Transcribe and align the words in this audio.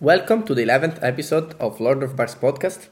Welcome 0.00 0.44
to 0.44 0.54
the 0.54 0.62
11th 0.64 0.98
episode 1.02 1.54
of 1.58 1.80
Lord 1.80 2.02
of 2.02 2.16
Bars 2.16 2.34
podcast. 2.34 2.88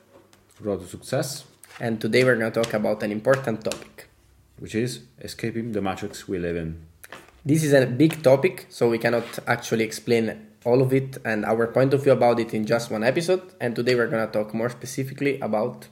Road 0.61 0.81
to 0.81 0.87
Success, 0.87 1.45
And 1.81 2.01
today 2.01 2.25
we're 2.25 2.37
going 2.37 2.51
to 2.53 2.63
talk 2.63 2.73
about 2.75 3.03
an 3.03 3.13
important 3.13 3.65
topic. 3.65 4.09
which 4.59 4.75
is 4.75 5.01
escaping 5.21 5.73
the 5.73 5.83
matrix 5.83 6.29
we 6.29 6.39
live 6.39 6.57
in. 6.57 6.87
This 7.45 7.65
is 7.65 7.73
a 7.73 7.85
big 7.87 8.23
topic, 8.23 8.67
so 8.71 8.89
we 8.89 8.99
cannot 8.99 9.27
actually 9.47 9.85
explain 9.85 10.47
all 10.65 10.81
of 10.81 10.93
it 10.95 11.19
and 11.25 11.45
our 11.45 11.67
point 11.67 11.93
of 11.93 12.03
view 12.05 12.13
about 12.13 12.39
it 12.41 12.55
in 12.55 12.65
just 12.65 12.91
one 12.91 13.03
episode. 13.05 13.43
And 13.61 13.75
today 13.77 13.95
we're 13.95 14.07
going 14.07 14.25
to 14.27 14.33
talk 14.33 14.55
more 14.55 14.71
specifically 14.71 15.41
about 15.41 15.89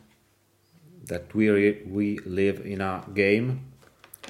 That 1.06 1.34
we 1.34 1.50
re- 1.50 1.82
we 1.86 2.18
live 2.24 2.60
in 2.64 2.80
a 2.80 3.04
game. 3.12 3.60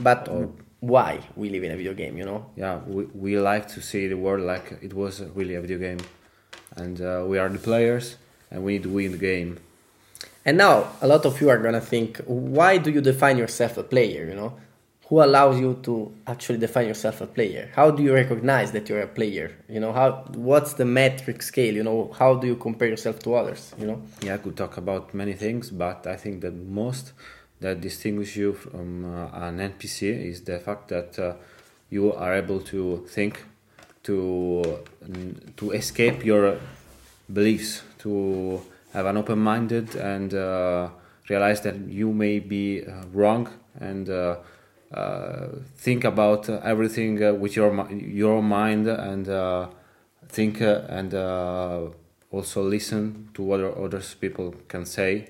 but 0.00 0.28
Or- 0.28 0.50
why 0.80 1.20
we 1.36 1.48
live 1.50 1.62
in 1.62 1.70
a 1.70 1.76
video 1.76 1.94
game, 1.94 2.16
you 2.18 2.24
know? 2.24 2.46
Yeah, 2.56 2.80
we, 2.86 3.04
we 3.14 3.38
like 3.38 3.68
to 3.74 3.80
see 3.80 4.08
the 4.08 4.16
world 4.16 4.40
like 4.42 4.78
it 4.82 4.94
was 4.94 5.20
really 5.36 5.54
a 5.54 5.60
video 5.60 5.78
game, 5.78 5.98
and 6.76 7.00
uh, 7.00 7.24
we 7.26 7.38
are 7.38 7.48
the 7.48 7.58
players, 7.58 8.16
and 8.50 8.64
we 8.64 8.74
need 8.74 8.82
to 8.84 8.88
win 8.88 9.12
the 9.12 9.18
game. 9.18 9.58
And 10.44 10.56
now 10.56 10.92
a 11.00 11.06
lot 11.06 11.24
of 11.24 11.40
you 11.40 11.48
are 11.50 11.58
to 11.58 11.80
think, 11.80 12.20
why 12.26 12.78
do 12.78 12.90
you 12.90 13.00
define 13.00 13.38
yourself 13.38 13.76
a 13.76 13.82
player, 13.82 14.26
you 14.26 14.34
know? 14.34 14.58
Who 15.08 15.22
allows 15.22 15.60
you 15.60 15.78
to 15.82 16.12
actually 16.26 16.58
define 16.58 16.88
yourself 16.88 17.20
a 17.20 17.26
player? 17.26 17.70
How 17.74 17.90
do 17.90 18.02
you 18.02 18.14
recognize 18.14 18.72
that 18.72 18.88
you're 18.88 19.02
a 19.02 19.06
player? 19.06 19.54
You 19.68 19.78
know, 19.78 19.92
how 19.92 20.24
what's 20.34 20.72
the 20.72 20.86
metric 20.86 21.42
scale, 21.42 21.74
you 21.74 21.82
know? 21.82 22.12
How 22.18 22.34
do 22.34 22.46
you 22.46 22.56
compare 22.56 22.88
yourself 22.88 23.18
to 23.20 23.34
others, 23.34 23.74
you 23.78 23.86
know? 23.86 24.02
Yeah, 24.22 24.34
I 24.34 24.38
could 24.38 24.56
talk 24.56 24.78
about 24.78 25.12
many 25.12 25.34
things, 25.34 25.70
but 25.70 26.06
I 26.06 26.16
think 26.16 26.40
that 26.40 26.54
most 26.54 27.12
that 27.60 27.80
distinguish 27.80 28.36
you 28.36 28.52
from 28.52 29.04
uh, 29.04 29.28
an 29.32 29.58
NPC 29.58 30.26
is 30.30 30.42
the 30.42 30.58
fact 30.58 30.88
that 30.88 31.18
uh, 31.18 31.34
you 31.90 32.12
are 32.12 32.34
able 32.34 32.60
to 32.60 33.06
think, 33.08 33.44
to 34.04 34.78
to 35.56 35.70
escape 35.72 36.24
your 36.24 36.58
beliefs, 37.32 37.82
to 37.98 38.60
have 38.92 39.06
an 39.06 39.16
open-minded 39.16 39.96
and 39.96 40.34
uh, 40.34 40.88
realize 41.28 41.60
that 41.62 41.76
you 41.88 42.12
may 42.12 42.38
be 42.38 42.84
uh, 42.84 43.04
wrong 43.12 43.48
and 43.80 44.10
uh, 44.10 44.36
uh, 44.92 45.48
think 45.76 46.04
about 46.04 46.48
everything 46.48 47.22
uh, 47.22 47.32
with 47.32 47.56
your 47.56 47.90
your 47.90 48.42
mind 48.42 48.86
and 48.86 49.28
uh, 49.28 49.66
think 50.28 50.60
and 50.60 51.14
also 52.30 52.62
listen 52.62 53.28
to 53.34 53.42
what 53.42 53.60
other 53.60 54.02
people 54.20 54.54
can 54.68 54.84
say. 54.84 55.28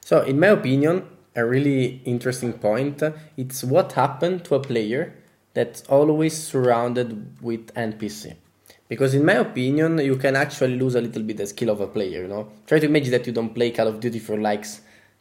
So, 0.00 0.22
in 0.22 0.38
my 0.38 0.48
opinion, 0.48 1.06
a 1.34 1.44
really 1.44 2.00
interesting 2.04 2.52
point 2.52 3.02
it's 3.36 3.64
what 3.64 3.92
happened 3.92 4.44
to 4.44 4.54
a 4.54 4.60
player 4.60 5.14
that's 5.56 5.80
always 5.88 6.34
surrounded 6.36 7.08
with 7.40 7.72
NPC. 7.74 8.34
Because 8.88 9.14
in 9.14 9.24
my 9.24 9.36
opinion, 9.46 9.96
you 9.98 10.16
can 10.16 10.36
actually 10.36 10.76
lose 10.78 10.94
a 10.94 11.00
little 11.00 11.22
bit 11.22 11.38
the 11.38 11.46
skill 11.46 11.70
of 11.70 11.80
a 11.80 11.86
player, 11.86 12.20
you 12.22 12.28
know. 12.28 12.48
Try 12.66 12.78
to 12.78 12.84
imagine 12.84 13.10
that 13.12 13.26
you 13.26 13.32
don't 13.32 13.54
play 13.54 13.70
Call 13.70 13.88
of 13.88 13.98
Duty 13.98 14.18
for 14.18 14.36
like 14.36 14.66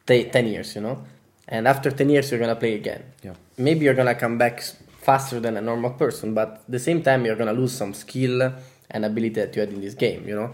t- 0.06 0.26
10 0.26 0.48
years, 0.48 0.76
you 0.76 0.82
know. 0.82 1.06
And 1.48 1.70
after 1.70 1.90
10 1.90 2.10
years, 2.10 2.30
you're 2.30 2.40
gonna 2.42 2.58
play 2.58 2.74
again. 2.74 3.04
Yeah. 3.24 3.36
Maybe 3.58 3.86
you're 3.86 3.94
gonna 3.94 4.14
come 4.14 4.38
back 4.38 4.62
faster 5.02 5.40
than 5.40 5.56
a 5.56 5.62
normal 5.62 5.92
person, 5.92 6.34
but 6.34 6.50
at 6.50 6.70
the 6.70 6.80
same 6.80 7.02
time, 7.02 7.26
you're 7.26 7.38
gonna 7.38 7.54
lose 7.54 7.72
some 7.72 7.94
skill 7.94 8.52
and 8.92 9.06
ability 9.06 9.36
that 9.36 9.56
you 9.56 9.62
had 9.62 9.72
in 9.72 9.80
this 9.80 9.94
game, 9.94 10.28
you 10.28 10.36
know. 10.36 10.52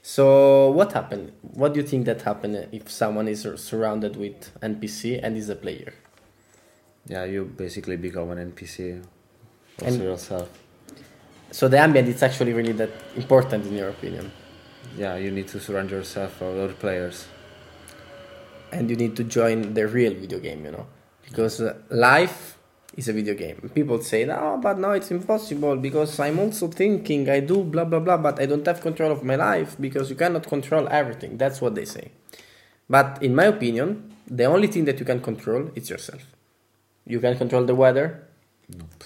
So 0.00 0.70
what 0.70 0.92
happened? 0.92 1.32
What 1.42 1.74
do 1.74 1.80
you 1.80 1.86
think 1.86 2.06
that 2.06 2.22
happened 2.22 2.68
if 2.70 2.88
someone 2.88 3.26
is 3.26 3.48
surrounded 3.56 4.14
with 4.14 4.52
NPC 4.62 5.18
and 5.20 5.36
is 5.36 5.48
a 5.48 5.56
player? 5.56 5.92
Yeah, 7.06 7.24
you 7.24 7.44
basically 7.44 7.96
become 7.96 8.30
an 8.30 8.52
NPC 8.52 9.02
also 9.80 9.94
And- 9.94 10.02
yourself. 10.02 10.48
So 11.50 11.68
the 11.68 11.78
ambient 11.78 12.08
is 12.08 12.22
actually 12.22 12.52
really 12.52 12.72
that 12.72 12.90
important 13.16 13.66
in 13.66 13.74
your 13.76 13.88
opinion, 13.90 14.30
Yeah, 14.98 15.16
you 15.16 15.30
need 15.30 15.48
to 15.48 15.58
surround 15.60 15.90
yourself 15.90 16.40
with 16.40 16.58
other 16.58 16.72
players. 16.74 17.26
and 18.72 18.90
you 18.90 18.96
need 18.96 19.14
to 19.16 19.24
join 19.24 19.74
the 19.74 19.86
real 19.86 20.12
video 20.14 20.38
game, 20.40 20.64
you 20.64 20.72
know, 20.72 20.86
because 21.22 21.60
uh, 21.60 21.74
life 21.90 22.58
is 22.96 23.06
a 23.08 23.12
video 23.12 23.34
game. 23.34 23.70
People 23.74 24.00
say, 24.02 24.24
"No, 24.24 24.58
but 24.60 24.78
no, 24.78 24.90
it's 24.98 25.10
impossible 25.12 25.76
because 25.76 26.18
I'm 26.18 26.38
also 26.40 26.66
thinking, 26.68 27.28
I 27.28 27.38
do 27.40 27.62
blah 27.62 27.84
blah 27.84 28.00
blah, 28.00 28.16
but 28.16 28.40
I 28.40 28.46
don't 28.46 28.66
have 28.66 28.80
control 28.80 29.12
of 29.12 29.22
my 29.22 29.36
life 29.36 29.76
because 29.80 30.10
you 30.10 30.16
cannot 30.16 30.46
control 30.48 30.88
everything." 30.90 31.36
That's 31.38 31.60
what 31.60 31.74
they 31.76 31.84
say. 31.84 32.10
But 32.90 33.22
in 33.22 33.34
my 33.34 33.44
opinion, 33.44 34.10
the 34.26 34.44
only 34.46 34.66
thing 34.66 34.84
that 34.86 34.98
you 34.98 35.06
can 35.06 35.20
control 35.20 35.70
is 35.76 35.88
yourself. 35.88 36.22
You 37.06 37.20
can 37.20 37.36
control 37.38 37.64
the 37.64 37.74
weather, 37.76 38.26
Nope. 38.76 39.04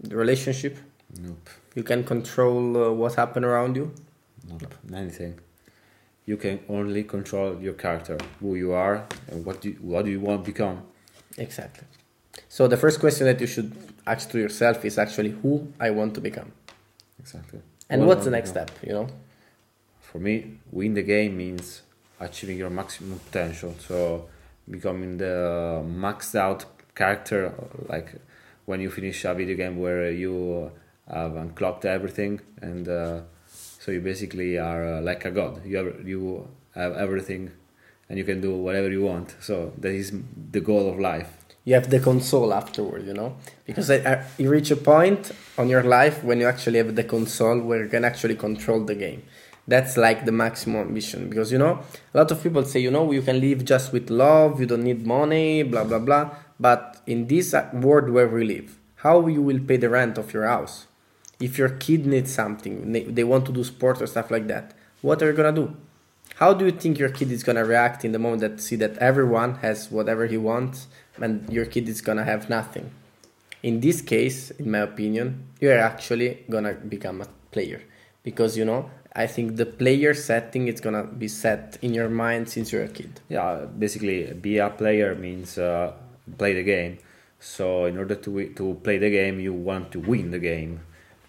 The 0.00 0.16
relationship. 0.16 0.78
Nope. 1.20 1.48
You 1.74 1.82
can 1.82 2.04
control 2.04 2.76
uh, 2.76 2.92
what 2.92 3.14
happen 3.14 3.44
around 3.44 3.76
you. 3.76 3.92
Nope. 4.48 4.74
Anything. 4.94 5.38
You 6.26 6.36
can 6.36 6.60
only 6.68 7.04
control 7.04 7.58
your 7.60 7.72
character, 7.74 8.18
who 8.40 8.54
you 8.54 8.72
are, 8.72 9.06
and 9.28 9.44
what 9.44 9.62
do 9.62 9.70
you, 9.70 9.76
what 9.80 10.04
do 10.04 10.10
you 10.10 10.20
want 10.20 10.44
to 10.44 10.52
become. 10.52 10.82
Exactly. 11.38 11.86
So 12.48 12.68
the 12.68 12.76
first 12.76 13.00
question 13.00 13.26
that 13.26 13.40
you 13.40 13.46
should 13.46 13.74
ask 14.06 14.30
to 14.30 14.38
yourself 14.38 14.84
is 14.84 14.98
actually 14.98 15.30
who 15.30 15.72
I 15.80 15.90
want 15.90 16.14
to 16.14 16.20
become. 16.20 16.52
Exactly. 17.18 17.60
And 17.88 18.02
What 18.02 18.08
what's 18.08 18.24
the 18.24 18.30
next 18.30 18.52
become. 18.52 18.68
step, 18.68 18.86
you 18.86 18.92
know? 18.92 19.08
For 20.00 20.18
me, 20.18 20.58
win 20.70 20.94
the 20.94 21.02
game 21.02 21.36
means 21.36 21.82
achieving 22.20 22.58
your 22.58 22.70
maximum 22.70 23.18
potential. 23.18 23.74
So 23.78 24.28
becoming 24.70 25.18
the 25.18 25.82
maxed 25.86 26.34
out 26.34 26.64
character, 26.94 27.52
like 27.88 28.14
when 28.68 28.80
you 28.82 28.90
finish 28.90 29.24
a 29.24 29.32
video 29.32 29.56
game 29.56 29.76
where 29.78 30.10
you 30.10 30.70
have 31.10 31.34
unclocked 31.36 31.86
everything, 31.86 32.38
and 32.60 32.86
uh, 32.86 33.20
so 33.82 33.90
you 33.90 34.00
basically 34.00 34.58
are 34.58 34.82
uh, 34.96 35.00
like 35.00 35.24
a 35.24 35.30
god. 35.30 35.64
You 35.64 35.76
have, 35.78 36.06
you 36.06 36.46
have 36.74 36.92
everything, 37.04 37.50
and 38.08 38.18
you 38.18 38.24
can 38.24 38.42
do 38.42 38.54
whatever 38.54 38.90
you 38.90 39.02
want. 39.02 39.34
So 39.40 39.72
that 39.78 39.92
is 39.92 40.12
the 40.52 40.60
goal 40.60 40.90
of 40.92 40.98
life. 41.00 41.30
You 41.64 41.74
have 41.74 41.88
the 41.88 42.00
console 42.00 42.52
afterward, 42.52 43.06
you 43.06 43.14
know? 43.14 43.36
Because 43.64 43.90
you 44.38 44.50
reach 44.50 44.70
a 44.70 44.76
point 44.76 45.32
on 45.56 45.68
your 45.68 45.82
life 45.82 46.22
when 46.22 46.38
you 46.40 46.46
actually 46.46 46.78
have 46.78 46.94
the 46.94 47.04
console 47.04 47.58
where 47.60 47.82
you 47.84 47.90
can 47.90 48.04
actually 48.04 48.36
control 48.36 48.80
the 48.84 48.94
game. 48.94 49.22
That's 49.68 49.98
like 49.98 50.24
the 50.24 50.32
maximum 50.32 50.80
ambition. 50.88 51.28
Because, 51.28 51.52
you 51.52 51.58
know, 51.58 51.82
a 52.14 52.18
lot 52.18 52.30
of 52.30 52.42
people 52.42 52.64
say, 52.64 52.80
you 52.80 52.90
know, 52.90 53.12
you 53.12 53.20
can 53.20 53.38
live 53.38 53.66
just 53.66 53.92
with 53.92 54.08
love, 54.08 54.58
you 54.58 54.66
don't 54.66 54.82
need 54.82 55.06
money, 55.06 55.62
blah, 55.62 55.84
blah, 55.84 55.98
blah. 55.98 56.34
But 56.58 57.02
in 57.06 57.26
this 57.26 57.54
world 57.74 58.08
where 58.08 58.26
we 58.26 58.44
live, 58.44 58.78
how 58.96 59.26
you 59.26 59.42
will 59.42 59.60
pay 59.60 59.76
the 59.76 59.90
rent 59.90 60.16
of 60.16 60.32
your 60.32 60.46
house? 60.46 60.86
If 61.38 61.58
your 61.58 61.68
kid 61.68 62.06
needs 62.06 62.32
something, 62.32 62.92
they, 63.14 63.24
want 63.24 63.44
to 63.46 63.52
do 63.52 63.62
sports 63.62 64.00
or 64.00 64.06
stuff 64.06 64.30
like 64.30 64.48
that, 64.48 64.72
what 65.02 65.22
are 65.22 65.26
you 65.26 65.36
gonna 65.36 65.52
do? 65.52 65.76
How 66.36 66.54
do 66.54 66.64
you 66.64 66.72
think 66.72 66.98
your 66.98 67.10
kid 67.10 67.30
is 67.30 67.44
gonna 67.44 67.64
react 67.64 68.04
in 68.04 68.12
the 68.12 68.18
moment 68.18 68.40
that 68.40 68.60
see 68.60 68.74
that 68.76 68.96
everyone 68.98 69.56
has 69.56 69.90
whatever 69.90 70.26
he 70.26 70.36
wants 70.36 70.88
and 71.20 71.48
your 71.52 71.66
kid 71.66 71.88
is 71.88 72.00
gonna 72.00 72.24
have 72.24 72.48
nothing? 72.48 72.90
In 73.62 73.80
this 73.80 74.00
case, 74.00 74.50
in 74.52 74.70
my 74.70 74.78
opinion, 74.78 75.46
you 75.60 75.70
are 75.70 75.78
actually 75.78 76.44
gonna 76.50 76.74
become 76.74 77.20
a 77.20 77.28
player 77.52 77.82
because 78.24 78.56
you 78.56 78.64
know 78.64 78.90
I 79.14 79.26
think 79.26 79.56
the 79.56 79.66
player 79.66 80.14
setting 80.14 80.68
is 80.68 80.80
gonna 80.80 81.04
be 81.04 81.28
set 81.28 81.78
in 81.82 81.94
your 81.94 82.08
mind 82.08 82.48
since 82.48 82.72
you're 82.72 82.84
a 82.84 82.88
kid. 82.88 83.20
Yeah, 83.28 83.66
basically, 83.66 84.32
be 84.34 84.58
a 84.58 84.70
player 84.70 85.14
means 85.14 85.58
uh, 85.58 85.92
play 86.36 86.54
the 86.54 86.62
game. 86.62 86.98
So 87.40 87.86
in 87.86 87.96
order 87.98 88.14
to 88.14 88.48
to 88.54 88.74
play 88.82 88.98
the 88.98 89.10
game, 89.10 89.40
you 89.40 89.52
want 89.52 89.92
to 89.92 90.00
win 90.00 90.30
the 90.30 90.38
game, 90.38 90.80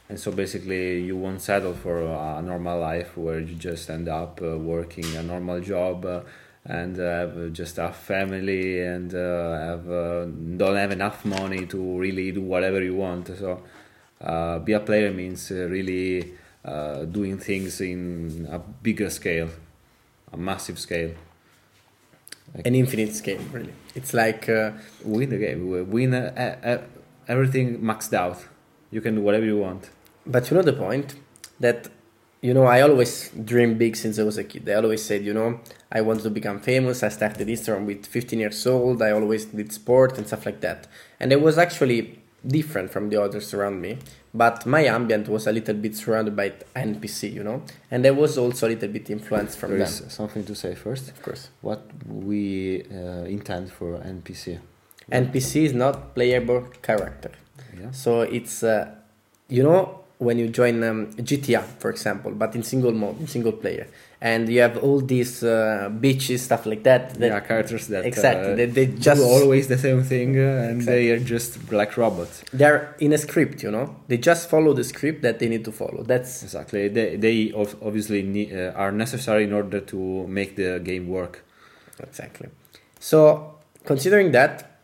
and 0.09 0.19
so 0.19 0.31
basically, 0.31 1.01
you 1.01 1.15
won't 1.15 1.41
settle 1.41 1.73
for 1.73 2.01
a 2.01 2.41
normal 2.41 2.79
life 2.79 3.15
where 3.15 3.39
you 3.39 3.55
just 3.55 3.89
end 3.89 4.07
up 4.09 4.41
uh, 4.41 4.57
working 4.57 5.05
a 5.15 5.23
normal 5.23 5.61
job 5.61 6.05
uh, 6.05 6.21
and 6.65 6.97
have 6.97 7.53
just 7.53 7.77
a 7.77 7.91
family 7.93 8.81
and 8.81 9.13
uh, 9.13 9.57
have 9.57 9.89
uh, 9.89 10.25
don't 10.57 10.75
have 10.75 10.91
enough 10.91 11.25
money 11.25 11.65
to 11.67 11.99
really 11.99 12.31
do 12.31 12.41
whatever 12.41 12.81
you 12.81 12.95
want. 12.95 13.27
So 13.27 13.61
uh, 14.21 14.59
be 14.59 14.73
a 14.73 14.79
player 14.79 15.11
means 15.13 15.51
really 15.51 16.33
uh, 16.65 17.05
doing 17.05 17.37
things 17.37 17.81
in 17.81 18.47
a 18.51 18.59
bigger 18.59 19.09
scale, 19.09 19.49
a 20.31 20.37
massive 20.37 20.79
scale. 20.79 21.13
An 22.65 22.73
infinite 22.73 23.13
scale, 23.15 23.41
really. 23.51 23.73
It's 23.95 24.13
like 24.13 24.49
uh, 24.49 24.71
win 25.03 25.29
the 25.29 25.37
game 25.37 25.89
win 25.91 26.13
uh, 26.15 26.59
uh, 26.63 26.77
everything 27.27 27.79
maxed 27.79 28.11
out 28.13 28.43
you 28.89 29.01
can 29.01 29.13
do 29.15 29.21
whatever 29.21 29.45
you 29.45 29.57
want 29.57 29.89
But 30.25 30.49
you 30.49 30.57
know 30.57 30.63
the 30.63 30.73
point 30.73 31.15
that 31.59 31.89
you 32.41 32.53
know 32.53 32.65
I 32.65 32.81
always 32.81 33.31
dreamed 33.31 33.79
big 33.79 33.95
since 33.95 34.19
I 34.19 34.23
was 34.23 34.37
a 34.37 34.43
kid. 34.43 34.69
I 34.69 34.75
always 34.75 35.03
said, 35.03 35.23
you 35.25 35.33
know, 35.33 35.59
I 35.91 36.01
wanted 36.01 36.23
to 36.23 36.29
become 36.29 36.59
famous. 36.59 37.03
I 37.03 37.09
started 37.09 37.47
Instagram 37.47 37.85
with 37.85 38.05
15 38.05 38.39
years 38.39 38.67
old. 38.67 39.01
I 39.01 39.11
always 39.11 39.45
did 39.45 39.71
sport 39.73 40.17
and 40.17 40.27
stuff 40.27 40.45
like 40.45 40.61
that. 40.61 40.87
And 41.19 41.33
I 41.33 41.37
was 41.37 41.57
actually 41.57 42.18
different 42.45 42.91
from 42.91 43.09
the 43.09 43.21
others 43.21 43.53
around 43.53 43.81
me. 43.81 43.97
But 44.33 44.65
my 44.65 44.85
ambient 44.85 45.27
was 45.27 45.47
a 45.47 45.51
little 45.51 45.73
bit 45.75 45.95
surrounded 45.95 46.35
by 46.35 46.53
NPC, 46.75 47.33
you 47.33 47.43
know, 47.43 47.63
and 47.89 48.05
I 48.05 48.11
was 48.11 48.37
also 48.37 48.67
a 48.67 48.69
little 48.69 48.89
bit 48.89 49.09
influenced 49.09 49.57
from 49.57 49.71
there 49.71 49.79
them. 49.79 50.09
something 50.09 50.43
to 50.45 50.53
say 50.55 50.75
first 50.75 51.09
Of 51.09 51.21
course, 51.21 51.49
what 51.61 51.81
we 52.07 52.83
uh, 52.91 53.25
intend 53.25 53.71
for 53.71 53.97
npc 53.99 54.59
NPC 55.11 55.65
is 55.65 55.73
not 55.73 56.13
playable 56.13 56.61
character. 56.81 57.31
yeah 57.79 57.91
So 57.91 58.21
it's, 58.21 58.63
uh, 58.63 58.95
you 59.47 59.63
know, 59.63 60.01
when 60.19 60.37
you 60.37 60.49
join 60.49 60.83
um, 60.83 61.07
GTA, 61.13 61.63
for 61.79 61.89
example, 61.89 62.31
but 62.31 62.53
in 62.53 62.61
single 62.61 62.91
mode, 62.91 63.19
in 63.21 63.27
single 63.27 63.53
player, 63.53 63.87
and 64.21 64.49
you 64.49 64.59
have 64.59 64.75
all 64.83 64.99
these 64.99 65.43
uh, 65.43 65.89
beaches, 66.01 66.41
stuff 66.41 66.65
like 66.65 66.83
that. 66.83 67.13
that 67.15 67.27
yeah, 67.27 67.39
characters 67.39 67.87
that 67.87 68.05
exactly. 68.05 68.51
uh, 68.51 68.55
they, 68.55 68.65
they 68.65 68.85
do 68.87 68.97
just 68.97 69.21
always 69.23 69.69
the 69.69 69.77
same 69.77 70.03
thing, 70.03 70.37
uh, 70.37 70.41
and 70.67 70.75
Exactly. 70.81 71.07
they 71.07 71.11
are 71.11 71.19
just 71.19 71.71
like 71.71 71.95
robots. 71.95 72.43
they're 72.51 72.95
in 72.99 73.13
a 73.13 73.17
script, 73.17 73.63
you 73.63 73.71
know. 73.71 73.95
They 74.09 74.17
just 74.17 74.49
follow 74.49 74.73
the 74.73 74.83
script 74.83 75.21
that 75.21 75.39
they 75.39 75.47
need 75.47 75.63
to 75.65 75.71
follow. 75.71 76.03
That's 76.03 76.43
Exactly. 76.43 76.89
They 76.89 77.15
they 77.15 77.53
obviously 77.53 78.21
ne- 78.21 78.51
uh, 78.67 78.73
are 78.83 78.91
necessary 78.91 79.45
in 79.45 79.53
order 79.53 79.79
to 79.79 80.27
make 80.27 80.57
the 80.57 80.81
game 80.83 81.07
work. 81.07 81.45
Exactly. 82.03 82.49
So, 82.99 83.55
considering 83.85 84.31
that, 84.33 84.79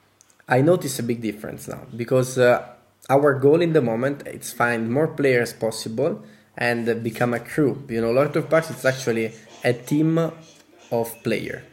I 0.47 0.61
notice 0.61 0.97
a 0.99 1.03
big 1.03 1.19
difference 1.21 1.67
now 1.67 1.81
because 1.95 2.37
uh, 2.37 2.65
our 3.09 3.33
goal 3.39 3.61
in 3.61 3.73
the 3.73 3.81
moment 3.81 4.25
is 4.27 4.53
find 4.53 4.89
more 4.91 5.07
players 5.07 5.53
possible 5.53 6.23
and 6.57 7.03
become 7.03 7.33
a 7.33 7.39
crew. 7.39 7.83
You 7.89 8.01
know, 8.01 8.11
Lord 8.11 8.35
of 8.35 8.49
Bars 8.49 8.69
it's 8.69 8.85
actually 8.85 9.33
a 9.63 9.73
team 9.73 10.17
of 10.17 11.23
player. 11.23 11.63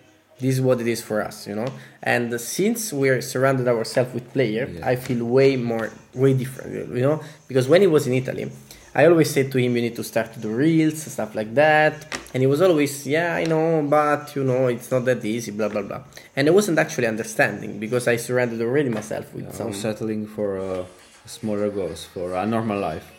This 0.40 0.56
is 0.56 0.60
what 0.60 0.80
it 0.80 0.88
is 0.88 1.00
for 1.00 1.22
us, 1.22 1.46
you 1.46 1.54
know. 1.54 1.66
And 2.02 2.38
since 2.40 2.92
we're 2.92 3.20
surrounded 3.20 3.68
ourselves 3.68 4.12
with 4.12 4.32
player, 4.32 4.66
Yeah. 4.68 4.88
I 4.88 4.96
feel 4.96 5.24
way 5.24 5.56
more, 5.56 5.90
way 6.14 6.34
different, 6.34 6.72
you 6.96 7.02
know. 7.02 7.20
Because 7.46 7.68
when 7.68 7.80
he 7.80 7.86
was 7.86 8.06
in 8.08 8.14
Italy, 8.14 8.50
I 8.94 9.06
always 9.06 9.30
said 9.30 9.52
to 9.52 9.58
him, 9.58 9.76
"You 9.76 9.82
need 9.82 9.96
to 9.96 10.04
start 10.04 10.34
to 10.34 10.40
do 10.40 10.48
reels, 10.50 11.00
stuff 11.04 11.34
like 11.34 11.54
that." 11.54 11.94
And 12.34 12.42
he 12.42 12.46
was 12.48 12.60
always, 12.60 13.06
"Yeah, 13.06 13.36
I 13.36 13.44
know, 13.44 13.82
but 13.88 14.34
you 14.36 14.42
know, 14.44 14.66
it's 14.66 14.90
not 14.90 15.04
that 15.04 15.24
easy." 15.24 15.50
Blah 15.52 15.68
blah 15.68 15.82
blah. 15.82 16.02
And 16.36 16.48
I 16.48 16.50
wasn't 16.50 16.78
actually 16.78 17.06
understanding 17.06 17.78
because 17.78 18.04
I 18.08 18.16
surrounded 18.16 18.60
already 18.60 18.90
myself 18.90 19.32
with 19.32 19.46
I 19.48 19.52
some. 19.52 19.68
was 19.68 19.78
settling 19.80 20.26
for 20.26 20.58
uh, 20.58 20.84
smaller 21.26 21.70
goals, 21.70 22.04
for 22.04 22.34
a 22.34 22.46
normal 22.46 22.78
life. 22.78 23.10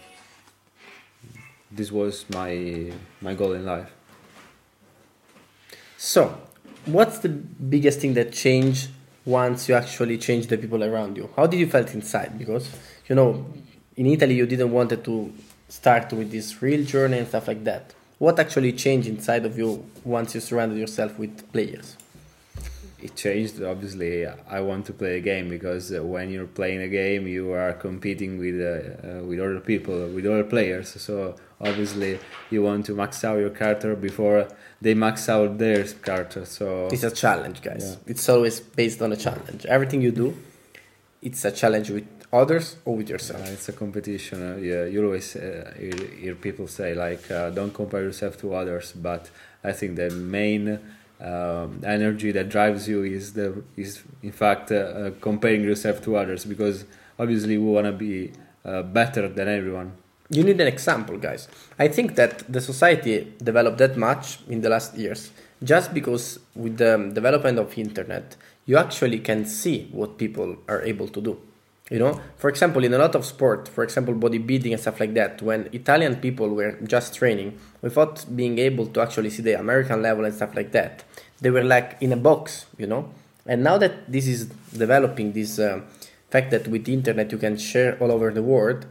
This 1.72 1.92
was 1.92 2.26
my 2.30 2.92
my 3.22 3.34
goal 3.34 3.54
in 3.54 3.66
life. 3.66 3.92
So, 5.98 6.38
what's 6.86 7.20
the 7.20 7.30
biggest 7.30 8.00
thing 8.02 8.14
that 8.16 8.34
changed 8.34 8.90
once 9.26 9.70
you 9.70 9.76
actually 9.76 10.18
changed 10.18 10.50
the 10.50 10.58
people 10.58 10.84
around 10.84 11.18
you? 11.18 11.30
How 11.36 11.48
did 11.48 11.60
you 11.60 11.68
felt 11.68 11.94
inside? 11.94 12.38
Because 12.38 12.70
you 13.08 13.16
know, 13.16 13.46
in 13.96 14.06
Italy, 14.08 14.36
you 14.36 14.46
didn't 14.46 14.72
wanted 14.72 15.04
to 15.06 15.34
start 15.70 16.12
with 16.14 16.32
this 16.32 16.62
real 16.62 16.86
journey 16.86 17.18
and 17.20 17.28
stuff 17.28 17.48
like 17.48 17.64
that. 17.64 17.94
What 18.20 18.40
actually 18.40 18.74
changed 18.74 19.08
inside 19.08 19.46
of 19.46 19.58
you 19.58 19.86
once 20.04 20.36
you 20.36 20.42
surrounded 20.42 20.78
yourself 20.78 21.18
with 21.18 21.52
players? 21.52 21.98
It 23.08 23.16
changed. 23.16 23.62
Obviously, 23.62 24.26
I 24.58 24.60
want 24.70 24.86
to 24.90 24.94
play 24.94 25.14
a 25.18 25.24
game 25.32 25.50
because 25.50 25.92
uh, 25.92 26.02
when 26.14 26.26
you're 26.34 26.48
playing 26.60 26.82
a 26.82 26.88
game, 26.88 27.24
you 27.28 27.52
are 27.52 27.74
competing 27.74 28.32
with 28.44 28.58
uh, 28.62 28.70
uh, 28.72 29.24
with 29.30 29.40
other 29.46 29.60
people, 29.72 29.98
with 30.16 30.26
other 30.26 30.46
players. 30.56 30.88
So 31.08 31.36
obviously, 31.60 32.12
you 32.50 32.64
want 32.64 32.86
to 32.88 32.94
max 33.02 33.12
out 33.28 33.38
your 33.46 33.50
character 33.62 33.92
before 34.10 34.48
they 34.82 34.94
max 34.94 35.28
out 35.28 35.58
their 35.58 35.84
character. 36.10 36.46
So 36.46 36.88
It's 36.94 37.04
a 37.04 37.12
challenge, 37.12 37.62
guys. 37.62 37.86
Yeah. 37.86 38.12
It's 38.12 38.28
always 38.30 38.62
based 38.62 39.02
on 39.02 39.12
a 39.12 39.18
challenge. 39.18 39.66
Everything 39.66 40.02
you 40.02 40.12
do, 40.12 40.28
it's 41.22 41.44
a 41.46 41.52
challenge 41.52 41.90
with 41.90 42.08
others 42.32 42.78
or 42.86 42.96
with 43.00 43.10
yourself. 43.10 43.42
it's 43.50 43.68
a 43.70 43.74
competition. 43.84 44.38
Uh, 44.42 44.56
yeah, 44.70 44.86
you 44.86 45.04
always 45.04 45.36
uh, 45.36 45.74
hear, 45.78 46.08
hear 46.22 46.36
people 46.36 46.68
say 46.68 46.90
like, 47.06 47.30
uh, 47.30 47.50
"Don't 47.50 47.74
compare 47.74 48.04
yourself 48.10 48.38
to 48.44 48.54
others." 48.62 48.94
But 49.10 49.30
I 49.64 49.72
think 49.74 49.96
the 49.98 50.10
main 50.10 50.80
um, 51.22 51.82
energy 51.86 52.32
that 52.32 52.50
drives 52.50 52.88
you 52.88 53.04
is 53.04 53.34
the 53.34 53.64
is 53.78 54.04
in 54.22 54.32
fact 54.32 54.72
uh, 54.72 54.76
uh, 54.76 55.12
comparing 55.22 55.64
yourself 55.64 56.02
to 56.04 56.16
others 56.16 56.46
because 56.46 56.86
obviously 57.18 57.58
we 57.58 57.72
want 57.72 57.86
to 57.86 57.94
be 57.94 58.32
uh, 58.66 58.82
better 58.84 59.28
than 59.28 59.48
everyone. 59.48 59.94
You 60.30 60.44
need 60.44 60.60
an 60.60 60.68
example, 60.68 61.18
guys. 61.18 61.48
I 61.78 61.88
think 61.90 62.16
that 62.16 62.52
the 62.52 62.62
society 62.62 63.34
developed 63.44 63.78
that 63.78 63.98
much 63.98 64.40
in 64.48 64.62
the 64.62 64.70
last 64.70 64.96
years 64.96 65.32
just 65.64 65.94
because 65.94 66.40
with 66.56 66.78
the 66.78 67.12
development 67.14 67.60
of 67.60 67.78
internet, 67.78 68.36
you 68.66 68.78
actually 68.78 69.20
can 69.20 69.46
see 69.46 69.88
what 69.92 70.18
people 70.18 70.58
are 70.68 70.82
able 70.82 71.08
to 71.08 71.22
do. 71.22 71.40
You 71.90 72.00
know, 72.00 72.22
for 72.38 72.50
example, 72.50 72.84
in 72.84 72.94
a 72.94 72.98
lot 72.98 73.14
of 73.14 73.26
sport, 73.26 73.68
for 73.68 73.84
example, 73.84 74.14
bodybuilding 74.14 74.72
and 74.72 74.80
stuff 74.80 75.00
like 75.02 75.14
that, 75.16 75.42
when 75.42 75.68
Italian 75.74 76.16
people 76.16 76.50
were 76.50 76.78
just 76.84 77.14
training 77.14 77.60
without 77.82 78.26
being 78.36 78.58
able 78.58 78.88
to 78.88 79.02
actually 79.02 79.30
see 79.30 79.44
the 79.44 79.60
American 79.60 80.02
level 80.02 80.24
and 80.24 80.34
stuff 80.34 80.56
like 80.56 80.72
that, 80.72 81.04
they 81.42 81.50
were 81.50 81.64
like 81.64 81.98
in 82.00 82.14
a 82.14 82.16
box, 82.16 82.68
you 82.78 82.88
know. 82.88 83.12
And 83.46 83.64
now 83.64 83.78
that 83.78 84.10
this 84.10 84.28
is 84.28 84.46
developing, 84.46 85.34
this 85.34 85.60
uh, 85.60 85.82
fact 86.30 86.52
that 86.52 86.70
with 86.70 86.86
the 86.86 86.94
internet 86.94 87.32
you 87.34 87.38
can 87.38 87.58
share 87.58 87.98
all 88.00 88.12
over 88.12 88.32
the 88.32 88.42
world, 88.42 88.86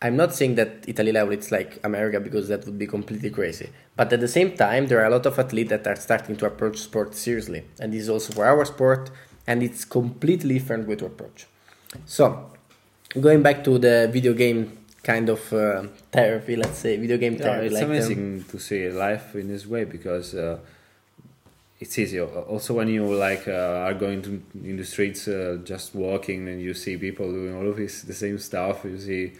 I'm 0.00 0.16
not 0.16 0.34
saying 0.34 0.54
that 0.56 0.84
Italy 0.86 1.10
level 1.10 1.32
it's 1.32 1.50
like 1.50 1.80
America 1.82 2.20
because 2.20 2.46
that 2.48 2.64
would 2.66 2.78
be 2.78 2.86
completely 2.86 3.30
crazy. 3.30 3.70
But 3.96 4.12
at 4.12 4.20
the 4.20 4.28
same 4.28 4.54
time, 4.54 4.86
there 4.86 5.00
are 5.00 5.06
a 5.06 5.10
lot 5.10 5.26
of 5.26 5.38
athletes 5.38 5.70
that 5.70 5.86
are 5.86 5.96
starting 5.96 6.36
to 6.36 6.46
approach 6.46 6.76
sport 6.78 7.14
seriously, 7.14 7.64
and 7.80 7.92
this 7.92 8.02
is 8.02 8.10
also 8.10 8.34
for 8.34 8.44
our 8.44 8.64
sport, 8.66 9.10
and 9.46 9.62
it's 9.62 9.84
completely 9.84 10.54
different 10.58 10.86
way 10.86 10.94
to 10.96 11.06
approach. 11.06 11.46
So, 12.06 12.50
going 13.20 13.42
back 13.42 13.64
to 13.64 13.78
the 13.78 14.08
video 14.12 14.34
game 14.34 14.78
kind 15.02 15.28
of 15.28 15.52
uh, 15.52 15.84
therapy, 16.12 16.56
let's 16.56 16.78
say 16.78 16.96
video 16.96 17.16
game 17.16 17.34
Yeah, 17.34 17.42
therapy. 17.42 17.66
it's 17.66 17.74
like 17.74 17.84
um, 17.84 17.90
amazing 17.90 18.44
to 18.50 18.58
see 18.58 18.88
life 18.90 19.34
in 19.34 19.48
this 19.48 19.66
way 19.66 19.84
because 19.84 20.34
uh, 20.34 20.58
it's 21.80 21.98
easy. 21.98 22.20
Also, 22.20 22.74
when 22.74 22.88
you 22.88 23.04
like 23.14 23.46
uh, 23.48 23.86
are 23.86 23.94
going 23.94 24.20
to 24.22 24.42
in 24.64 24.76
the 24.76 24.84
streets, 24.84 25.28
uh, 25.28 25.58
just 25.64 25.94
walking, 25.94 26.48
and 26.48 26.60
you 26.60 26.74
see 26.74 26.96
people 26.96 27.30
doing 27.30 27.54
all 27.54 27.68
of 27.68 27.76
this 27.76 28.02
the 28.02 28.14
same 28.14 28.38
stuff. 28.38 28.84
You 28.84 28.98
see 28.98 29.32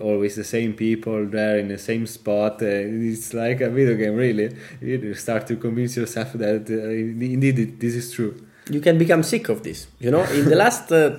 always 0.00 0.34
the 0.34 0.42
same 0.44 0.72
people 0.72 1.26
there 1.26 1.58
in 1.58 1.68
the 1.68 1.78
same 1.78 2.06
spot. 2.06 2.60
Uh, 2.62 2.66
it's 3.12 3.32
like 3.34 3.60
a 3.60 3.70
video 3.70 3.94
game, 3.96 4.16
really. 4.16 4.56
You 4.80 5.14
start 5.14 5.46
to 5.48 5.56
convince 5.56 5.96
yourself 5.96 6.32
that 6.32 6.68
uh, 6.68 6.88
indeed 7.34 7.78
this 7.78 7.94
is 7.94 8.10
true. 8.10 8.34
you 8.70 8.80
can 8.80 8.96
become 8.98 9.22
sick 9.22 9.50
of 9.50 9.62
this. 9.62 9.86
You 10.00 10.10
know, 10.10 10.24
in 10.24 10.46
the 10.48 10.56
last 10.56 10.90
uh, 10.90 11.16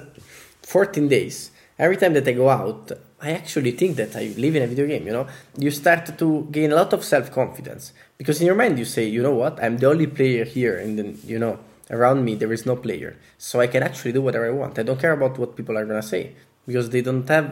14 0.65 1.07
days, 1.07 1.51
every 1.77 1.97
time 1.97 2.13
that 2.13 2.27
I 2.27 2.33
go 2.33 2.49
out, 2.49 2.91
I 3.21 3.31
actually 3.31 3.71
think 3.71 3.95
that 3.97 4.15
I 4.15 4.33
live 4.37 4.55
in 4.55 4.63
a 4.63 4.67
video 4.67 4.87
game. 4.87 5.05
You 5.07 5.13
know, 5.13 5.27
you 5.57 5.71
start 5.71 6.17
to 6.17 6.47
gain 6.51 6.71
a 6.71 6.75
lot 6.75 6.91
of 6.93 7.03
self 7.03 7.31
confidence 7.31 7.93
because 8.17 8.39
in 8.41 8.47
your 8.47 8.55
mind 8.55 8.77
you 8.79 8.85
say, 8.85 9.05
you 9.07 9.21
know 9.21 9.33
what, 9.33 9.61
I'm 9.63 9.77
the 9.77 9.87
only 9.89 10.07
player 10.07 10.43
here, 10.45 10.77
and 10.77 10.97
then 10.99 11.17
you 11.25 11.39
know 11.39 11.59
around 11.91 12.25
me 12.25 12.35
there 12.35 12.51
is 12.51 12.65
no 12.65 12.75
player, 12.75 13.15
so 13.37 13.59
I 13.61 13.67
can 13.67 13.83
actually 13.83 14.11
do 14.11 14.21
whatever 14.21 14.47
I 14.47 14.51
want. 14.51 14.77
I 14.79 14.83
don't 14.83 14.99
care 14.99 15.13
about 15.13 15.37
what 15.37 15.55
people 15.55 15.77
are 15.77 15.85
gonna 15.85 16.03
say 16.15 16.33
because 16.67 16.89
they 16.89 17.01
don't 17.01 17.27
have, 17.29 17.47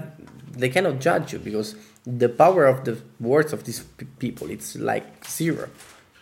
they 0.51 0.69
cannot 0.69 0.99
judge 0.99 1.33
you 1.33 1.39
because 1.39 1.75
the 2.05 2.29
power 2.29 2.65
of 2.65 2.83
the 2.83 2.97
words 3.19 3.53
of 3.53 3.63
these 3.63 3.79
p- 3.97 4.05
people 4.19 4.49
it's 4.49 4.75
like 4.75 5.05
zero. 5.27 5.69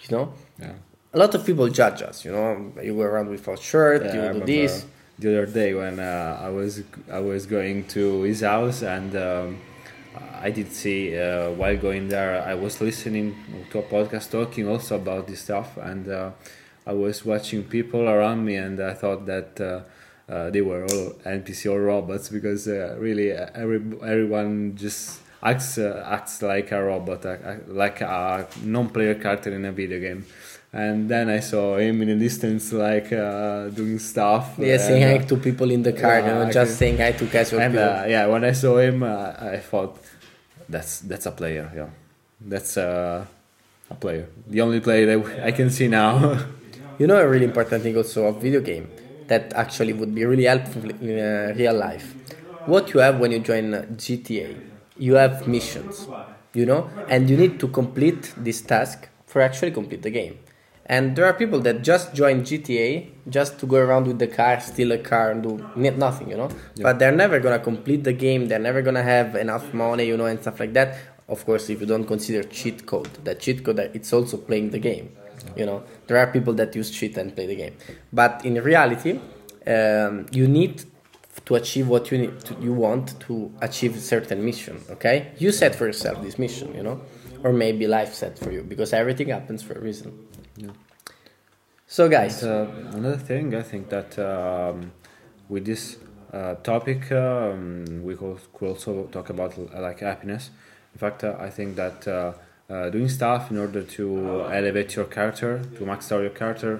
You 0.03 0.17
know, 0.17 0.33
Yeah. 0.59 0.73
a 1.13 1.17
lot 1.17 1.33
of 1.35 1.45
people 1.45 1.67
judge 1.69 2.01
us. 2.01 2.25
You 2.25 2.31
know, 2.31 2.73
you 2.83 2.93
go 2.95 3.01
around 3.01 3.29
without 3.29 3.59
shirt, 3.59 4.03
Yeah, 4.03 4.33
you 4.33 4.39
do 4.39 4.45
this. 4.45 4.85
The 5.21 5.43
other 5.43 5.45
day 5.45 5.75
when 5.75 5.99
uh, 5.99 6.39
I 6.41 6.49
was 6.49 6.81
I 7.11 7.19
was 7.19 7.45
going 7.45 7.85
to 7.89 8.23
his 8.23 8.41
house 8.41 8.81
and 8.81 9.15
um, 9.15 9.59
I 10.33 10.49
did 10.49 10.71
see 10.71 11.15
uh, 11.15 11.51
while 11.51 11.77
going 11.77 12.07
there 12.07 12.41
I 12.41 12.55
was 12.55 12.81
listening 12.81 13.35
to 13.69 13.77
a 13.77 13.83
podcast 13.83 14.31
talking 14.31 14.67
also 14.67 14.95
about 14.95 15.27
this 15.27 15.41
stuff 15.41 15.77
and 15.77 16.09
uh, 16.09 16.31
I 16.87 16.93
was 16.93 17.23
watching 17.23 17.63
people 17.65 18.09
around 18.09 18.43
me 18.43 18.55
and 18.55 18.81
I 18.81 18.93
thought 18.95 19.25
that. 19.27 19.61
Uh, 19.61 19.81
uh, 20.29 20.49
they 20.49 20.61
were 20.61 20.83
all 20.83 21.09
NPC 21.25 21.69
or 21.69 21.81
robots 21.81 22.29
because 22.29 22.65
uh, 22.65 22.95
really 22.97 23.31
every 23.31 23.81
everyone 24.01 24.77
just 24.77 25.19
acts 25.43 25.77
acts 25.77 26.41
like 26.41 26.71
a 26.71 26.81
robot, 26.81 27.25
like 27.67 27.99
a 27.99 28.47
non-player 28.63 29.15
character 29.15 29.53
in 29.53 29.65
a 29.65 29.73
video 29.73 29.99
game. 29.99 30.25
And 30.73 31.09
then 31.09 31.29
I 31.29 31.41
saw 31.41 31.77
him 31.77 32.01
in 32.01 32.07
the 32.07 32.15
distance, 32.15 32.71
like 32.71 33.11
uh, 33.11 33.67
doing 33.69 33.99
stuff. 33.99 34.55
Yeah, 34.57 34.77
saying 34.77 35.03
and, 35.03 35.19
hi 35.19 35.25
uh, 35.25 35.27
to 35.27 35.37
people 35.37 35.69
in 35.69 35.83
the 35.83 35.91
car, 35.91 36.19
yeah, 36.19 36.47
I 36.47 36.51
just 36.51 36.77
saying 36.77 36.97
hi 36.97 37.11
to 37.11 37.27
casual 37.27 37.59
and 37.59 37.73
people. 37.73 37.89
uh, 37.89 38.05
yeah, 38.05 38.25
when 38.27 38.45
I 38.45 38.53
saw 38.53 38.77
him, 38.77 39.03
uh, 39.03 39.33
I 39.37 39.57
thought 39.57 39.97
that's 40.69 41.01
that's 41.01 41.25
a 41.25 41.31
player. 41.31 41.69
Yeah, 41.75 41.89
that's 42.39 42.77
uh, 42.77 43.25
a 43.89 43.95
player. 43.95 44.29
The 44.47 44.61
only 44.61 44.79
player 44.79 45.05
that 45.07 45.43
I 45.43 45.51
can 45.51 45.69
see 45.69 45.87
now. 45.87 46.39
You 46.97 47.07
know, 47.07 47.17
a 47.17 47.27
really 47.27 47.45
important 47.45 47.81
thing 47.81 47.97
also 47.97 48.25
of 48.27 48.43
video 48.43 48.61
game 48.61 48.91
that 49.25 49.53
actually 49.53 49.91
would 49.93 50.13
be 50.13 50.23
really 50.23 50.43
helpful 50.43 50.87
in 50.87 51.17
uh, 51.17 51.51
real 51.57 51.73
life. 51.73 52.15
What 52.65 52.93
you 52.93 52.99
have 52.99 53.17
when 53.17 53.31
you 53.31 53.39
join 53.39 53.71
GTA, 53.97 54.61
you 54.99 55.15
have 55.15 55.47
missions, 55.47 56.09
you 56.53 56.63
know, 56.63 56.91
and 57.07 57.27
you 57.27 57.37
need 57.37 57.59
to 57.59 57.67
complete 57.69 58.33
this 58.37 58.61
task 58.61 59.09
for 59.25 59.41
actually 59.41 59.71
complete 59.71 60.03
the 60.03 60.11
game. 60.11 60.37
And 60.85 61.15
there 61.15 61.25
are 61.25 61.33
people 61.33 61.59
that 61.61 61.83
just 61.83 62.13
join 62.13 62.41
GTA 62.41 63.09
just 63.29 63.59
to 63.59 63.65
go 63.65 63.77
around 63.77 64.07
with 64.07 64.19
the 64.19 64.27
car, 64.27 64.59
steal 64.59 64.91
a 64.91 64.97
car, 64.97 65.31
and 65.31 65.43
do 65.43 65.65
nothing, 65.75 66.29
you 66.29 66.37
know. 66.37 66.49
But 66.81 66.99
they're 66.99 67.11
never 67.11 67.39
gonna 67.39 67.59
complete 67.59 68.03
the 68.03 68.13
game. 68.13 68.47
They're 68.47 68.59
never 68.59 68.81
gonna 68.81 69.03
have 69.03 69.35
enough 69.35 69.73
money, 69.73 70.05
you 70.05 70.17
know, 70.17 70.25
and 70.25 70.39
stuff 70.41 70.59
like 70.59 70.73
that. 70.73 70.97
Of 71.29 71.45
course, 71.45 71.69
if 71.69 71.79
you 71.79 71.87
don't 71.87 72.05
consider 72.05 72.43
cheat 72.43 72.85
code, 72.85 73.09
that 73.23 73.39
cheat 73.39 73.63
code, 73.63 73.79
it's 73.79 74.11
also 74.11 74.37
playing 74.37 74.71
the 74.71 74.79
game. 74.79 75.15
You 75.55 75.65
know, 75.65 75.83
there 76.07 76.17
are 76.17 76.27
people 76.27 76.53
that 76.53 76.75
use 76.75 76.91
cheat 76.91 77.15
and 77.17 77.33
play 77.33 77.47
the 77.47 77.55
game. 77.55 77.75
But 78.11 78.43
in 78.45 78.55
reality, 78.61 79.19
um, 79.65 80.25
you 80.31 80.47
need 80.47 80.83
to 81.45 81.55
achieve 81.55 81.87
what 81.87 82.11
you 82.11 82.17
need 82.17 82.39
to, 82.41 82.55
you 82.61 82.73
want 82.73 83.19
to 83.21 83.51
achieve 83.61 83.95
a 83.95 83.99
certain 83.99 84.43
mission 84.43 84.81
okay 84.89 85.31
you 85.37 85.51
set 85.51 85.73
for 85.73 85.85
yourself 85.85 86.21
this 86.21 86.37
mission 86.37 86.73
you 86.75 86.83
know 86.83 87.01
or 87.43 87.51
maybe 87.53 87.87
life 87.87 88.13
set 88.13 88.37
for 88.37 88.51
you 88.51 88.61
because 88.63 88.93
everything 88.93 89.29
happens 89.29 89.61
for 89.63 89.73
a 89.73 89.79
reason 89.81 90.11
Yeah. 90.57 90.71
so 91.87 92.07
guys 92.09 92.43
Uh, 92.43 92.67
another 92.93 93.17
thing, 93.17 93.55
I 93.55 93.63
think 93.63 93.89
that 93.89 94.17
um, 94.19 94.91
with 95.49 95.65
this 95.65 95.97
uh, 96.33 96.55
topic, 96.63 97.11
um, 97.11 98.03
we 98.07 98.15
could 98.15 98.37
could 98.53 98.69
also 98.69 98.91
talk 99.11 99.29
about 99.29 99.51
uh, 99.57 99.81
like 99.81 99.99
happiness. 99.99 100.49
In 100.93 100.99
fact, 100.99 101.23
uh, 101.23 101.35
I 101.47 101.49
think 101.49 101.75
that 101.75 102.07
uh, 102.07 102.13
uh, 102.69 102.89
doing 102.89 103.09
stuff 103.09 103.51
in 103.51 103.57
order 103.57 103.83
to 103.97 104.45
elevate 104.49 104.95
your 104.95 105.05
character, 105.05 105.61
to 105.77 105.85
max 105.85 106.09
out 106.11 106.21
your 106.21 106.29
character, 106.41 106.79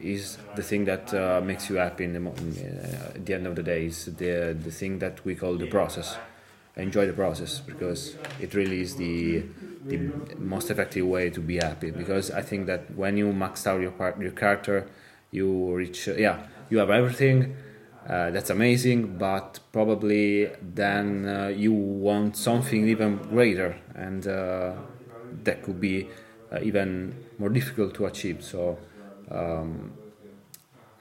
is 0.00 0.36
the 0.54 0.62
thing 0.62 0.84
that 0.84 1.14
uh, 1.14 1.40
makes 1.42 1.70
you 1.70 1.76
happy. 1.76 2.04
In 2.04 2.12
the 2.12 2.20
mo- 2.20 2.34
uh, 2.36 3.16
at 3.16 3.24
the 3.24 3.34
end 3.34 3.46
of 3.46 3.54
the 3.56 3.62
day, 3.62 3.86
is 3.86 4.04
the 4.04 4.54
the 4.66 4.70
thing 4.80 4.98
that 4.98 5.24
we 5.24 5.34
call 5.34 5.54
the 5.56 5.66
process. 5.66 6.18
Enjoy 6.76 7.06
the 7.06 7.12
process 7.24 7.60
because 7.60 8.16
it 8.40 8.54
really 8.54 8.80
is 8.80 8.96
the 8.96 9.44
the 9.88 9.98
most 10.38 10.70
effective 10.70 11.06
way 11.06 11.30
to 11.30 11.40
be 11.40 11.56
happy. 11.56 11.90
Because 11.90 12.30
I 12.30 12.42
think 12.42 12.66
that 12.66 12.94
when 12.94 13.16
you 13.16 13.32
max 13.32 13.66
out 13.66 13.80
your 13.80 13.92
part, 13.92 14.20
your 14.20 14.32
character, 14.32 14.86
you 15.30 15.74
reach 15.74 16.08
uh, 16.08 16.14
yeah 16.14 16.42
you 16.68 16.78
have 16.78 16.90
everything. 16.90 17.54
Uh, 18.08 18.30
that's 18.30 18.48
amazing, 18.50 19.18
but 19.18 19.60
probably 19.72 20.50
then 20.62 21.26
uh, 21.26 21.48
you 21.48 21.72
want 21.72 22.36
something 22.36 22.88
even 22.88 23.18
greater, 23.18 23.76
and 23.94 24.26
uh, 24.26 24.72
that 25.44 25.62
could 25.62 25.78
be 25.80 26.08
uh, 26.50 26.58
even 26.62 27.14
more 27.38 27.50
difficult 27.50 27.94
to 27.94 28.06
achieve. 28.06 28.42
So 28.42 28.78
um, 29.30 29.92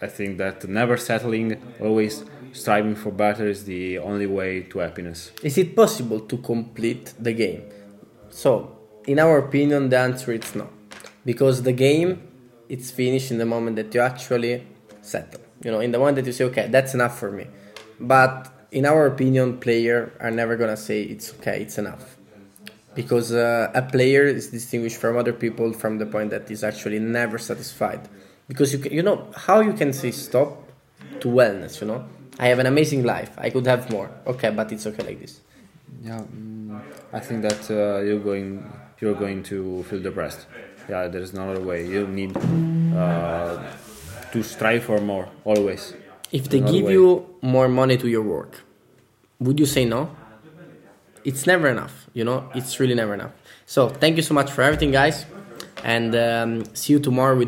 I 0.01 0.07
think 0.07 0.37
that 0.37 0.67
never 0.67 0.97
settling, 0.97 1.61
always 1.79 2.25
striving 2.51 2.95
for 2.95 3.11
better 3.11 3.47
is 3.47 3.65
the 3.65 3.97
only 3.99 4.25
way 4.27 4.63
to 4.63 4.79
happiness. 4.79 5.31
is 5.43 5.57
it 5.57 5.75
possible 5.75 6.19
to 6.21 6.37
complete 6.37 7.13
the 7.19 7.33
game 7.33 7.63
so 8.29 8.77
in 9.05 9.19
our 9.19 9.37
opinion 9.37 9.89
the 9.89 9.97
answer 9.97 10.31
is 10.31 10.55
no. 10.55 10.69
Because 11.25 11.63
the 11.63 11.73
game 11.73 12.23
it's 12.67 12.91
finished 12.91 13.31
in 13.31 13.37
the 13.37 13.45
moment 13.45 13.75
that 13.77 13.93
you 13.93 14.01
actually 14.01 14.65
settle. 15.01 15.41
You 15.63 15.71
know 15.71 15.79
in 15.79 15.91
the 15.91 15.99
moment 15.99 16.15
that 16.17 16.25
you 16.25 16.31
say 16.31 16.45
okay 16.45 16.67
that's 16.69 16.93
enough 16.93 17.17
for 17.19 17.31
me. 17.31 17.47
But 17.99 18.51
in 18.71 18.85
our 18.85 19.07
opinion 19.07 19.59
player 19.59 20.13
are 20.19 20.31
never 20.31 20.55
gonna 20.55 20.77
say 20.77 21.03
it's 21.03 21.33
okay 21.35 21.61
it's 21.61 21.77
enough. 21.77 22.17
Because 22.95 23.31
uh, 23.31 23.71
a 23.73 23.81
player 23.81 24.23
is 24.25 24.47
distinguished 24.49 24.97
from 24.97 25.15
other 25.15 25.33
people 25.33 25.73
from 25.73 25.99
the 25.99 26.05
point 26.05 26.31
that 26.31 26.49
he's 26.49 26.63
actually 26.63 26.99
never 26.99 27.37
satisfied. 27.37 28.09
Because 28.47 28.73
you 28.73 28.79
can, 28.79 28.91
you 28.91 29.03
know 29.03 29.27
how 29.35 29.61
you 29.61 29.73
can 29.73 29.93
say 29.93 30.11
stop 30.11 30.63
to 31.21 31.27
wellness 31.27 31.81
you 31.81 31.87
know? 31.87 32.05
I 32.41 32.47
have 32.47 32.59
an 32.59 32.67
amazing 32.67 33.03
life. 33.03 33.31
I 33.37 33.49
could 33.49 33.65
have 33.67 33.89
more. 33.91 34.09
Okay 34.27 34.49
but 34.49 34.71
it's 34.71 34.85
okay 34.87 35.03
like 35.03 35.19
this 35.19 35.41
Yeah, 36.03 36.19
mm, 36.21 36.81
I 37.13 37.19
think 37.19 37.41
that 37.43 37.69
uh, 37.71 37.99
you're 38.01 38.19
going 38.19 38.63
you're 38.99 39.15
going 39.15 39.43
to 39.43 39.83
feel 39.83 40.01
depressed. 40.01 40.45
Yeah, 40.89 41.07
there's 41.07 41.33
no 41.33 41.51
other 41.51 41.61
way. 41.61 41.85
You 41.85 42.07
need 42.07 42.35
uh, 42.95 43.61
to 44.31 44.43
strive 44.43 44.83
for 44.83 44.99
more 44.99 45.27
always. 45.45 45.93
if 46.31 46.49
they 46.49 46.57
Another 46.59 46.73
give 46.73 46.85
way. 46.85 46.93
you 46.93 47.25
more 47.41 47.67
money 47.67 47.97
to 47.97 48.07
your 48.07 48.21
work 48.21 48.61
would 49.39 49.57
you 49.59 49.65
say 49.65 49.83
no 49.85 50.11
it's 51.23 51.45
never 51.47 51.67
enough 51.67 52.07
you 52.13 52.23
know 52.23 52.47
it's 52.53 52.79
really 52.79 52.93
never 52.93 53.13
enough 53.13 53.31
so 53.65 53.89
thank 53.89 54.15
you 54.15 54.21
so 54.21 54.33
much 54.33 54.51
for 54.51 54.61
everything 54.61 54.91
guys 54.91 55.25
and 55.83 56.13
um, 56.15 56.63
see 56.75 56.93
you 56.93 56.99
tomorrow 56.99 57.35
with 57.35 57.47